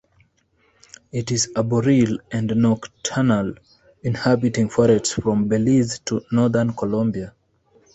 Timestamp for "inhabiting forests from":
4.01-5.47